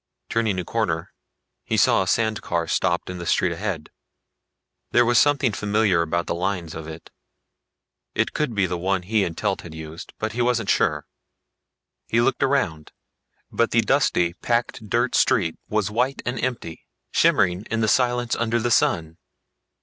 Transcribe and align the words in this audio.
Turning 0.29 0.57
a 0.57 0.65
corner, 0.65 1.13
he 1.63 1.77
saw 1.77 2.01
a 2.01 2.07
sand 2.07 2.41
car 2.41 2.67
stopped 2.67 3.07
in 3.07 3.19
the 3.19 3.25
street 3.27 3.51
ahead. 3.51 3.91
There 4.89 5.05
was 5.05 5.19
something 5.19 5.51
familiar 5.51 6.01
about 6.01 6.25
the 6.25 6.33
lines 6.33 6.73
of 6.73 6.87
it. 6.87 7.11
It 8.15 8.33
could 8.33 8.55
be 8.55 8.65
the 8.65 8.79
one 8.79 9.03
he 9.03 9.23
and 9.23 9.37
Telt 9.37 9.61
had 9.61 9.75
used, 9.75 10.13
but 10.17 10.31
he 10.31 10.41
wasn't 10.41 10.71
sure. 10.71 11.05
He 12.07 12.19
looked 12.19 12.41
around, 12.41 12.93
but 13.51 13.69
the 13.69 13.81
dusty, 13.81 14.33
packed 14.41 14.89
dirt 14.89 15.13
street 15.13 15.55
was 15.69 15.91
white 15.91 16.23
and 16.25 16.43
empty, 16.43 16.87
shimmering 17.11 17.67
in 17.69 17.87
silence 17.87 18.35
under 18.35 18.57
the 18.59 18.71
sun. 18.71 19.17